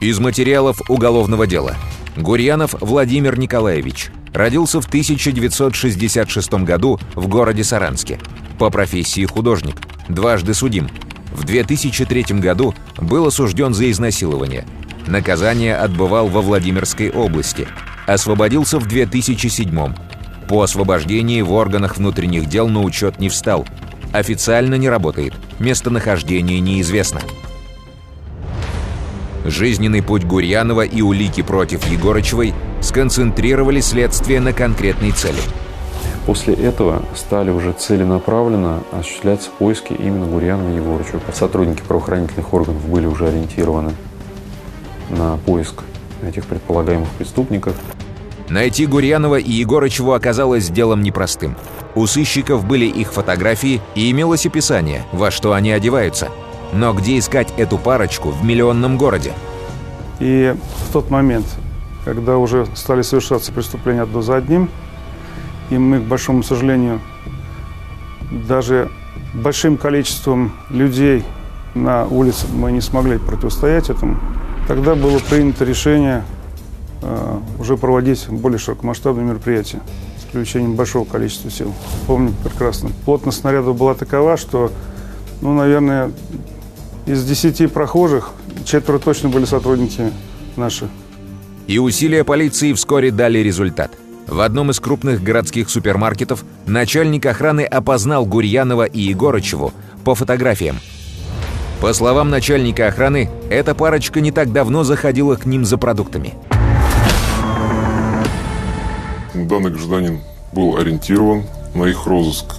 Из 0.00 0.18
материалов 0.18 0.80
уголовного 0.88 1.46
дела. 1.46 1.76
Гурьянов 2.16 2.74
Владимир 2.80 3.38
Николаевич 3.38 4.10
родился 4.34 4.80
в 4.80 4.86
1966 4.86 6.52
году 6.64 6.98
в 7.14 7.28
городе 7.28 7.62
Саранске. 7.62 8.18
По 8.58 8.70
профессии 8.70 9.24
художник. 9.24 9.76
Дважды 10.08 10.54
судим. 10.54 10.88
В 11.32 11.44
2003 11.44 12.40
году 12.40 12.74
был 12.98 13.26
осужден 13.26 13.74
за 13.74 13.90
изнасилование. 13.90 14.64
Наказание 15.06 15.76
отбывал 15.76 16.28
во 16.28 16.42
Владимирской 16.42 17.10
области. 17.10 17.68
Освободился 18.06 18.78
в 18.78 18.86
2007 18.86 19.94
По 20.48 20.62
освобождении 20.62 21.40
в 21.42 21.52
органах 21.52 21.96
внутренних 21.96 22.46
дел 22.46 22.68
на 22.68 22.82
учет 22.82 23.18
не 23.18 23.28
встал. 23.28 23.66
Официально 24.12 24.74
не 24.74 24.88
работает. 24.88 25.34
Местонахождение 25.58 26.60
неизвестно. 26.60 27.20
Жизненный 29.44 30.02
путь 30.02 30.24
Гурьянова 30.24 30.82
и 30.84 31.00
улики 31.02 31.42
против 31.42 31.86
Егорычевой 31.90 32.54
сконцентрировали 32.80 33.80
следствие 33.80 34.40
на 34.40 34.52
конкретной 34.52 35.12
цели. 35.12 35.40
После 36.26 36.54
этого 36.54 37.02
стали 37.16 37.50
уже 37.50 37.72
целенаправленно 37.72 38.84
осуществляться 38.92 39.50
поиски 39.58 39.92
именно 39.92 40.26
Гурьянова 40.26 40.70
и 40.70 40.76
Егорычева. 40.76 41.20
Сотрудники 41.34 41.82
правоохранительных 41.82 42.54
органов 42.54 42.84
были 42.86 43.06
уже 43.06 43.28
ориентированы 43.28 43.92
на 45.10 45.36
поиск 45.38 45.82
этих 46.22 46.46
предполагаемых 46.46 47.08
преступников. 47.10 47.74
Найти 48.52 48.86
Гурьянова 48.86 49.40
и 49.40 49.50
Егорычеву 49.50 50.12
оказалось 50.12 50.68
делом 50.68 51.02
непростым. 51.02 51.56
У 51.94 52.06
сыщиков 52.06 52.64
были 52.64 52.84
их 52.84 53.12
фотографии 53.12 53.80
и 53.94 54.10
имелось 54.10 54.46
описание, 54.46 55.04
во 55.12 55.30
что 55.30 55.52
они 55.52 55.72
одеваются– 55.72 56.28
но 56.72 56.94
где 56.94 57.18
искать 57.18 57.52
эту 57.58 57.76
парочку 57.76 58.30
в 58.30 58.44
миллионном 58.44 58.96
городе? 58.96 59.32
И 60.20 60.54
в 60.88 60.92
тот 60.92 61.10
момент, 61.10 61.46
когда 62.04 62.38
уже 62.38 62.66
стали 62.74 63.02
совершаться 63.02 63.52
преступления 63.52 64.02
одно 64.02 64.22
за 64.22 64.36
одним, 64.36 64.70
и 65.70 65.76
мы, 65.76 66.00
к 66.00 66.04
большому 66.04 66.42
сожалению, 66.42 67.00
даже 68.30 68.90
большим 69.34 69.76
количеством 69.76 70.52
людей 70.70 71.24
на 71.74 72.06
улице 72.06 72.46
мы 72.52 72.72
не 72.72 72.80
смогли 72.80 73.18
противостоять 73.18 73.90
этому, 73.90 74.18
тогда 74.66 74.94
было 74.94 75.18
принято 75.18 75.64
решение 75.64 76.24
уже 77.58 77.76
проводить 77.76 78.28
более 78.28 78.58
широкомасштабные 78.58 79.26
мероприятия 79.26 79.80
с 80.20 80.24
привлечением 80.24 80.74
большого 80.74 81.04
количества 81.04 81.50
сил. 81.50 81.72
Помню 82.06 82.32
прекрасно. 82.44 82.90
Плотность 83.04 83.40
снарядов 83.40 83.76
была 83.76 83.94
такова, 83.94 84.36
что, 84.36 84.70
ну, 85.40 85.54
наверное, 85.54 86.12
из 87.06 87.24
десяти 87.24 87.66
прохожих 87.66 88.32
четверо 88.64 88.98
точно 88.98 89.28
были 89.28 89.44
сотрудники 89.44 90.12
наши. 90.56 90.88
И 91.66 91.78
усилия 91.78 92.24
полиции 92.24 92.72
вскоре 92.72 93.10
дали 93.10 93.38
результат. 93.38 93.92
В 94.26 94.40
одном 94.40 94.70
из 94.70 94.80
крупных 94.80 95.22
городских 95.22 95.68
супермаркетов 95.68 96.44
начальник 96.66 97.26
охраны 97.26 97.62
опознал 97.62 98.24
Гурьянова 98.24 98.84
и 98.84 99.00
Егорычеву 99.00 99.72
по 100.04 100.14
фотографиям. 100.14 100.78
По 101.80 101.92
словам 101.92 102.30
начальника 102.30 102.86
охраны, 102.86 103.28
эта 103.50 103.74
парочка 103.74 104.20
не 104.20 104.30
так 104.30 104.52
давно 104.52 104.84
заходила 104.84 105.34
к 105.34 105.46
ним 105.46 105.64
за 105.64 105.78
продуктами. 105.78 106.34
Данный 109.34 109.70
гражданин 109.70 110.20
был 110.52 110.76
ориентирован 110.76 111.44
на 111.74 111.84
их 111.84 112.06
розыск. 112.06 112.56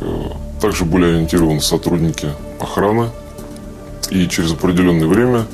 Также 0.60 0.86
были 0.86 1.06
ориентированы 1.06 1.62
сотрудники 1.62 2.30
охраны 2.60 3.10
и 4.10 4.28
через 4.28 4.52
определенное 4.52 5.08
время 5.08 5.46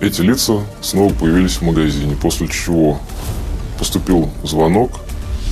эти 0.00 0.20
лица 0.22 0.60
снова 0.80 1.12
появились 1.12 1.56
в 1.56 1.62
магазине, 1.62 2.16
после 2.20 2.48
чего 2.48 2.98
поступил 3.78 4.30
звонок 4.42 5.00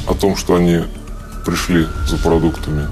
о 0.09 0.15
том, 0.15 0.37
что 0.37 0.57
они 0.57 0.81
пришли 1.45 1.87
за 2.07 2.17
продуктами. 2.19 2.89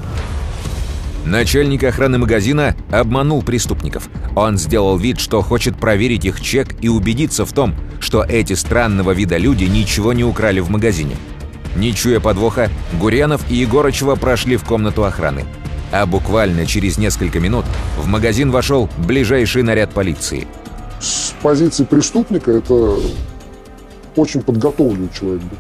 Начальник 1.25 1.85
охраны 1.85 2.19
магазина 2.19 2.75
обманул 2.91 3.43
преступников. 3.43 4.09
Он 4.35 4.57
сделал 4.59 4.97
вид, 4.97 5.21
что 5.21 5.43
хочет 5.43 5.79
проверить 5.79 6.25
их 6.25 6.41
чек 6.41 6.75
и 6.83 6.89
убедиться 6.89 7.45
в 7.45 7.53
том, 7.53 7.75
что 8.01 8.23
эти 8.23 8.55
странного 8.55 9.13
вида 9.13 9.37
люди 9.37 9.65
ничего 9.65 10.13
не 10.13 10.25
украли 10.25 10.61
в 10.61 10.71
магазине. 10.71 11.17
Не 11.77 11.95
чуя 11.95 12.21
подвоха, 12.21 12.69
Гурьянов 12.99 13.49
и 13.51 13.55
Егорычева 13.55 14.17
прошли 14.17 14.57
в 14.57 14.65
комнату 14.65 15.05
охраны. 15.05 15.45
А 15.93 16.07
буквально 16.07 16.67
через 16.67 16.99
несколько 16.99 17.41
минут 17.41 17.65
в 17.99 18.07
магазин 18.07 18.51
вошел 18.51 18.89
ближайший 18.99 19.63
наряд 19.63 19.91
полиции. 19.91 20.47
С 21.01 21.35
позиции 21.43 21.85
преступника 21.85 22.51
это 22.53 22.97
очень 24.17 24.43
подготовленный 24.43 25.09
человек 25.19 25.43
был. 25.43 25.57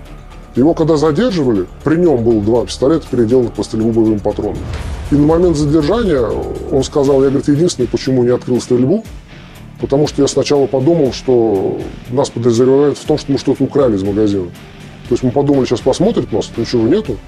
Его 0.56 0.74
когда 0.74 0.96
задерживали, 0.96 1.66
при 1.84 1.96
нем 1.96 2.24
было 2.24 2.42
два 2.42 2.66
пистолета, 2.66 3.06
переделанных 3.08 3.52
по 3.52 3.62
стрельбу 3.62 3.92
боевым 3.92 4.18
патроном. 4.18 4.58
И 5.10 5.14
на 5.14 5.26
момент 5.26 5.56
задержания 5.56 6.20
он 6.20 6.82
сказал, 6.82 7.22
я, 7.22 7.30
говорит, 7.30 7.48
единственное, 7.48 7.86
почему 7.86 8.24
не 8.24 8.30
открыл 8.30 8.60
стрельбу, 8.60 9.04
потому 9.80 10.08
что 10.08 10.22
я 10.22 10.28
сначала 10.28 10.66
подумал, 10.66 11.12
что 11.12 11.80
нас 12.10 12.30
подозревают 12.30 12.98
в 12.98 13.04
том, 13.04 13.16
что 13.16 13.32
мы 13.32 13.38
что-то 13.38 13.62
украли 13.62 13.96
из 13.96 14.02
магазина. 14.02 14.48
То 15.10 15.14
есть 15.14 15.24
мы 15.24 15.32
подумали, 15.32 15.64
сейчас 15.64 15.80
посмотрят 15.80 16.30
нас, 16.30 16.52
ничего 16.56 16.86
нету, 16.86 17.18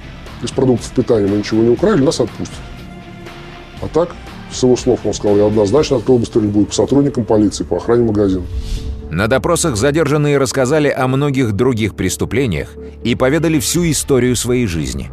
из 0.41 0.53
продуктов 0.53 0.89
питания 0.93 1.27
мы 1.27 1.39
ничего 1.39 1.65
не 1.65 1.71
украли, 1.71 2.01
нас 2.01 2.21
отпустят. 2.21 2.55
А 3.81 3.89
так, 3.89 4.15
с 4.53 4.63
его 4.63 4.77
слов 4.77 5.01
он 5.03 5.13
сказал, 5.13 5.37
я 5.37 5.47
однозначно 5.47 5.97
открыл 5.97 6.19
бы 6.19 6.25
стрельбу 6.25 6.65
по 6.65 6.73
сотрудникам 6.73 7.25
полиции, 7.25 7.65
по 7.65 7.79
охране 7.79 8.05
магазина. 8.05 8.45
На 9.11 9.27
допросах 9.27 9.75
задержанные 9.75 10.39
рассказали 10.39 10.91
о 10.91 11.09
многих 11.09 11.55
других 11.55 11.97
преступлениях 11.97 12.77
и 13.03 13.17
поведали 13.17 13.59
всю 13.59 13.91
историю 13.91 14.37
своей 14.37 14.69
жизни. 14.69 15.11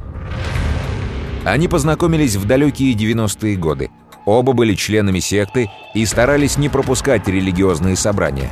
Они 1.46 1.68
познакомились 1.68 2.36
в 2.36 2.46
далекие 2.46 2.94
90-е 2.94 3.56
годы. 3.56 3.90
Оба 4.28 4.54
были 4.54 4.76
членами 4.76 5.22
секты 5.22 5.72
и 5.96 6.06
старались 6.06 6.60
не 6.60 6.70
пропускать 6.70 7.28
религиозные 7.28 7.96
собрания. 7.96 8.52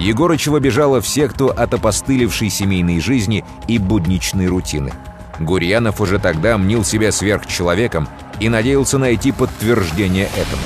Егорычева 0.00 0.60
бежала 0.60 1.00
в 1.00 1.08
секту 1.08 1.48
от 1.48 1.74
опостылевшей 1.74 2.50
семейной 2.50 3.00
жизни 3.00 3.44
и 3.66 3.78
будничной 3.78 4.46
рутины. 4.46 4.92
Гурьянов 5.40 6.00
уже 6.00 6.18
тогда 6.20 6.56
мнил 6.56 6.84
себя 6.84 7.10
сверхчеловеком 7.10 8.08
и 8.38 8.48
надеялся 8.48 8.98
найти 8.98 9.32
подтверждение 9.32 10.26
этому. 10.26 10.62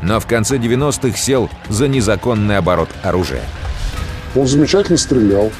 Но 0.00 0.20
в 0.20 0.26
конце 0.26 0.56
90-х 0.56 1.16
сел 1.16 1.50
за 1.68 1.86
незаконный 1.86 2.56
оборот 2.56 2.88
оружия. 3.02 3.42
Он 4.34 4.46
замечательно 4.46 4.96
стрелял. 4.96 5.52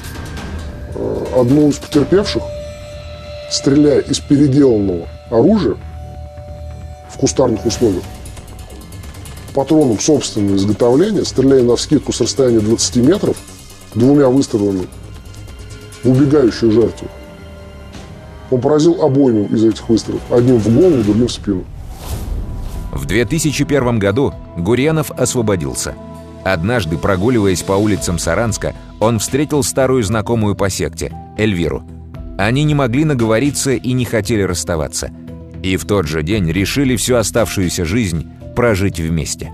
Э, 0.95 1.25
одну 1.37 1.69
из 1.69 1.77
потерпевших, 1.77 2.43
стреляя 3.51 4.01
из 4.01 4.21
переделанного 4.21 5.07
оружия 5.31 5.77
в 7.11 7.19
кустарных 7.19 7.65
условиях, 7.67 8.05
патроном 9.53 9.99
собственного 9.99 10.57
изготовления, 10.57 11.25
стреляя 11.25 11.63
на 11.63 11.77
вскидку 11.77 12.13
с 12.13 12.21
расстояния 12.21 12.61
20 12.61 12.97
метров, 12.97 13.37
двумя 13.95 14.29
выстрелами 14.29 14.87
в 16.03 16.11
убегающую 16.11 16.73
жертву, 16.73 17.09
он 18.51 18.61
поразил 18.61 19.03
обоими 19.03 19.47
из 19.47 19.65
этих 19.65 19.89
выстрелов. 19.89 20.21
Одним 20.31 20.59
в 20.59 20.69
голову, 20.69 21.03
другим 21.03 21.27
в 21.27 21.33
спину. 21.33 21.65
В 22.93 23.07
2001 23.07 23.99
году 23.99 24.35
Гурьянов 24.59 25.11
освободился. 25.11 25.95
Однажды, 26.45 26.99
прогуливаясь 26.99 27.63
по 27.63 27.73
улицам 27.73 28.19
Саранска, 28.19 28.75
он 29.01 29.19
встретил 29.19 29.63
старую 29.63 30.03
знакомую 30.03 30.55
по 30.55 30.69
секте, 30.69 31.13
Эльвиру. 31.39 31.83
Они 32.37 32.65
не 32.65 32.75
могли 32.75 33.05
наговориться 33.05 33.73
и 33.73 33.93
не 33.93 34.05
хотели 34.05 34.43
расставаться. 34.43 35.11
И 35.63 35.77
в 35.77 35.87
тот 35.87 36.07
же 36.07 36.23
день 36.23 36.51
решили 36.51 36.97
всю 36.97 37.15
оставшуюся 37.15 37.85
жизнь 37.85 38.32
прожить 38.55 39.01
вместе. 39.01 39.51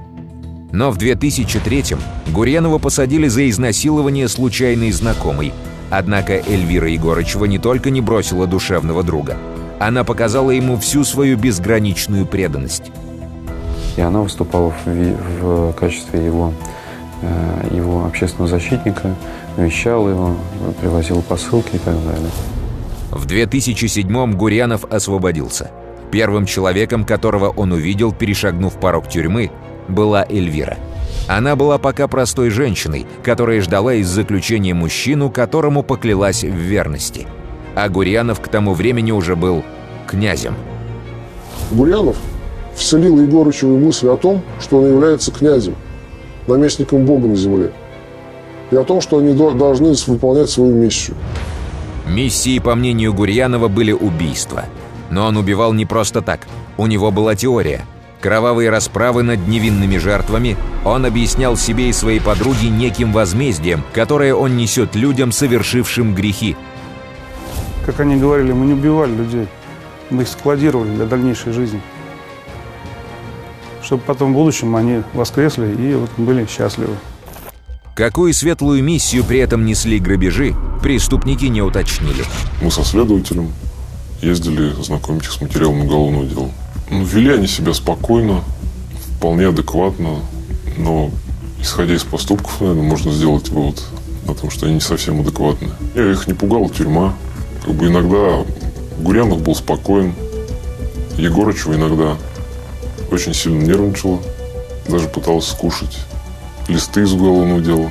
Но 0.73 0.91
в 0.91 0.99
2003-м 0.99 1.99
Гурьянова 2.33 2.79
посадили 2.79 3.29
за 3.29 3.49
изнасилование 3.49 4.29
случайной 4.29 4.93
знакомой– 4.93 5.53
Однако 5.91 6.35
Эльвира 6.35 6.89
Егорычева 6.89 7.47
не 7.47 7.59
только 7.59 7.91
не 7.91 8.01
бросила 8.01 8.47
душевного 8.47 9.03
друга, 9.03 9.37
она 9.81 10.05
показала 10.05 10.51
ему 10.51 10.77
всю 10.77 11.05
свою 11.05 11.39
безграничную 11.39 12.27
преданность. 12.27 12.91
И 13.97 14.01
она 14.01 14.21
выступала 14.21 14.73
в, 14.85 14.87
в 15.41 15.73
качестве 15.73 16.25
его, 16.25 16.53
э, 17.23 17.69
его 17.75 18.05
общественного 18.05 18.49
защитника, 18.49 19.15
навещала 19.57 20.09
его, 20.11 20.37
привозила 20.81 21.21
посылки 21.21 21.77
и 21.77 21.79
так 21.79 21.95
далее. 22.05 22.31
В 23.11 23.27
2007-м 23.27 24.37
Гурьянов 24.37 24.85
освободился. 24.85 25.71
Первым 26.11 26.47
человеком, 26.47 27.05
которого 27.05 27.51
он 27.51 27.73
увидел, 27.73 28.13
перешагнув 28.13 28.79
порог 28.81 29.09
тюрьмы, 29.09 29.51
была 29.89 30.25
Эльвира– 30.29 30.77
она 31.29 31.57
была 31.57 31.77
пока 31.77 32.09
простой 32.09 32.49
женщиной, 32.49 33.07
которая 33.23 33.61
ждала 33.61 33.93
из 33.93 34.09
заключения 34.09 34.73
мужчину, 34.73 35.31
которому 35.31 35.83
поклялась 35.83 36.43
в 36.43 36.55
верности. 36.55 37.27
А 37.75 37.89
Гурьянов 37.91 38.41
к 38.41 38.49
тому 38.49 38.73
времени 38.73 39.13
уже 39.13 39.37
был 39.37 39.63
князем. 40.07 40.55
Гурьянов 41.71 42.17
вселил 42.75 43.21
Егорычеву 43.21 43.77
мысль 43.77 44.09
о 44.09 44.17
том, 44.17 44.43
что 44.59 44.79
он 44.79 44.89
является 44.89 45.31
князем, 45.31 45.77
наместником 46.47 47.05
Бога 47.05 47.29
на 47.29 47.37
земле, 47.37 47.73
и 48.71 48.77
о 48.77 48.85
том, 48.85 49.03
что 49.03 49.19
они 49.19 49.35
должны 49.35 49.93
выполнять 50.07 50.49
свою 50.49 50.75
миссию. 50.75 51.15
Миссией, 52.07 52.61
по 52.61 52.75
мнению 52.75 53.13
Гурьянова, 53.13 53.69
были 53.69 53.93
убийства. 53.93 54.65
Но 55.11 55.27
он 55.27 55.37
убивал 55.37 55.73
не 55.73 55.87
просто 55.87 56.23
так. 56.23 56.47
У 56.77 56.87
него 56.87 57.11
была 57.11 57.35
теория– 57.35 57.85
Кровавые 58.21 58.69
расправы 58.71 59.23
над 59.23 59.47
невинными 59.47 59.97
жертвами 59.97 60.57
он 60.85 61.07
объяснял 61.07 61.57
себе 61.57 61.89
и 61.89 61.93
своей 61.93 62.21
подруге 62.21 62.69
неким 62.69 63.13
возмездием, 63.13 63.85
которое 63.93 64.35
он 64.35 64.57
несет 64.57 64.97
людям, 64.97 65.31
совершившим 65.31 66.15
грехи. 66.15 66.57
Как 67.87 68.01
они 68.01 68.17
говорили, 68.17 68.53
мы 68.53 68.67
не 68.67 68.73
убивали 68.73 69.15
людей, 69.15 69.47
мы 70.11 70.23
их 70.23 70.29
складировали 70.29 70.91
для 70.91 71.07
дальнейшей 71.07 71.53
жизни. 71.53 71.81
Чтобы 73.83 74.03
потом 74.03 74.33
в 74.33 74.35
будущем 74.35 74.75
они 74.75 75.03
воскресли 75.15 75.67
и 75.67 75.95
вот 75.95 76.11
были 76.17 76.47
счастливы. 76.47 76.95
Какую 77.95 78.35
светлую 78.35 78.83
миссию 78.83 79.25
при 79.25 79.39
этом 79.39 79.65
несли 79.65 79.99
грабежи, 79.99 80.55
преступники 80.83 81.47
не 81.47 81.63
уточнили. 81.63 82.25
Мы 82.61 82.71
со 82.71 82.85
следователем 82.85 83.53
ездили 84.21 84.71
знакомить 84.83 85.25
их 85.25 85.33
с 85.33 85.41
материалом 85.41 85.83
уголовного 85.83 86.27
дела. 86.27 86.51
Ну, 86.91 87.05
вели 87.05 87.33
они 87.33 87.47
себя 87.47 87.75
спокойно, 87.75 88.43
вполне 89.17 89.49
адекватно, 89.49 90.21
но 90.77 91.11
исходя 91.61 91.95
из 91.95 92.05
поступков, 92.05 92.61
наверное, 92.61 92.83
можно 92.83 93.13
сделать 93.13 93.49
вывод 93.49 93.83
о 94.27 94.35
том, 94.35 94.51
что 94.51 94.67
они 94.67 94.77
не 94.77 94.81
совсем 94.81 95.21
адекватны. 95.21 95.71
Я 95.95 96.11
их 96.11 96.27
не 96.27 96.35
пугала 96.35 96.69
тюрьма. 96.69 97.15
Как 97.65 97.75
бы 97.75 97.87
иногда 97.87 98.45
Гурянов 98.99 99.43
был 99.43 99.55
спокоен, 99.55 100.15
Егорычева 101.17 101.75
иногда 101.75 102.17
очень 103.11 103.35
сильно 103.35 103.63
нервничала, 103.63 104.21
даже 104.89 105.09
пыталась 105.09 105.49
скушать 105.49 105.99
листы 106.69 107.03
из 107.03 107.13
уголовного 107.13 107.61
дела. 107.61 107.91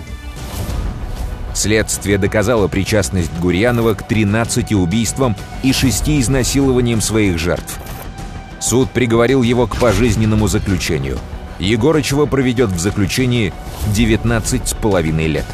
Следствие 1.58 2.20
доказало 2.20 2.68
причастность 2.68 3.32
Гурьянова 3.40 3.96
к 3.96 4.04
13 4.04 4.74
убийствам 4.74 5.36
и 5.64 5.74
6 5.74 6.08
изнасилованиям 6.10 7.02
своих 7.02 7.40
жертв. 7.40 7.80
Суд 8.60 8.92
приговорил 8.92 9.42
его 9.42 9.66
к 9.66 9.76
пожизненному 9.78 10.48
заключению. 10.48 11.18
Егорычева 11.58 12.28
проведет 12.28 12.70
в 12.70 12.80
заключении 12.80 13.54
19 13.96 14.68
с 14.68 14.74
половиной 14.76 15.26
лет. 15.26 15.46